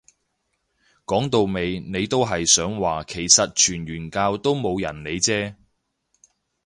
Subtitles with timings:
[1.05, 5.53] 講到尾你都係想話其實傳完教都冇人會理啫